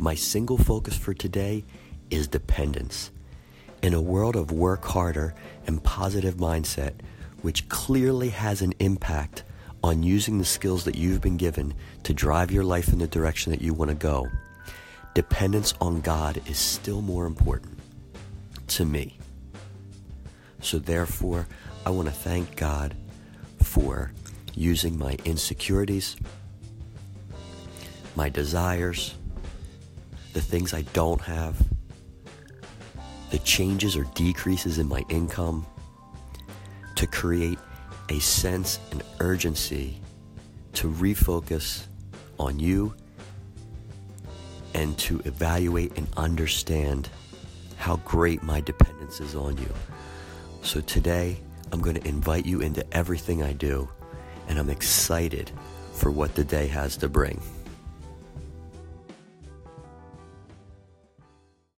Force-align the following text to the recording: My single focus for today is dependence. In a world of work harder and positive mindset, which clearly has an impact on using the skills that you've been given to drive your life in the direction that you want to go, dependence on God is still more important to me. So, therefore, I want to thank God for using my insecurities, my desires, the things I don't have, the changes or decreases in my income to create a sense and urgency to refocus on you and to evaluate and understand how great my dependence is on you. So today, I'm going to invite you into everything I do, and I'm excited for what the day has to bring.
My 0.00 0.14
single 0.14 0.56
focus 0.56 0.96
for 0.96 1.12
today 1.12 1.62
is 2.08 2.26
dependence. 2.26 3.10
In 3.82 3.92
a 3.92 4.00
world 4.00 4.34
of 4.34 4.50
work 4.50 4.82
harder 4.82 5.34
and 5.66 5.84
positive 5.84 6.36
mindset, 6.36 6.94
which 7.42 7.68
clearly 7.68 8.30
has 8.30 8.62
an 8.62 8.72
impact 8.78 9.44
on 9.84 10.02
using 10.02 10.38
the 10.38 10.44
skills 10.46 10.84
that 10.84 10.94
you've 10.94 11.20
been 11.20 11.36
given 11.36 11.74
to 12.04 12.14
drive 12.14 12.50
your 12.50 12.64
life 12.64 12.88
in 12.88 12.98
the 12.98 13.06
direction 13.06 13.52
that 13.52 13.60
you 13.60 13.74
want 13.74 13.90
to 13.90 13.94
go, 13.94 14.26
dependence 15.12 15.74
on 15.82 16.00
God 16.00 16.40
is 16.46 16.56
still 16.56 17.02
more 17.02 17.26
important 17.26 17.78
to 18.68 18.86
me. 18.86 19.18
So, 20.62 20.78
therefore, 20.78 21.46
I 21.84 21.90
want 21.90 22.08
to 22.08 22.14
thank 22.14 22.56
God 22.56 22.96
for 23.62 24.12
using 24.54 24.98
my 24.98 25.18
insecurities, 25.26 26.16
my 28.16 28.30
desires, 28.30 29.14
the 30.32 30.40
things 30.40 30.72
I 30.74 30.82
don't 30.92 31.20
have, 31.20 31.56
the 33.30 33.38
changes 33.38 33.96
or 33.96 34.04
decreases 34.14 34.78
in 34.78 34.88
my 34.88 35.04
income 35.08 35.66
to 36.96 37.06
create 37.06 37.58
a 38.08 38.18
sense 38.18 38.78
and 38.90 39.02
urgency 39.20 40.00
to 40.74 40.90
refocus 40.90 41.86
on 42.38 42.58
you 42.58 42.94
and 44.74 44.96
to 44.98 45.20
evaluate 45.24 45.96
and 45.96 46.06
understand 46.16 47.08
how 47.76 47.96
great 47.98 48.42
my 48.42 48.60
dependence 48.60 49.20
is 49.20 49.34
on 49.34 49.56
you. 49.56 49.72
So 50.62 50.80
today, 50.80 51.38
I'm 51.72 51.80
going 51.80 51.96
to 51.96 52.06
invite 52.06 52.46
you 52.46 52.60
into 52.60 52.84
everything 52.94 53.42
I 53.42 53.52
do, 53.52 53.88
and 54.48 54.58
I'm 54.58 54.70
excited 54.70 55.50
for 55.92 56.10
what 56.10 56.34
the 56.34 56.44
day 56.44 56.66
has 56.66 56.96
to 56.98 57.08
bring. 57.08 57.40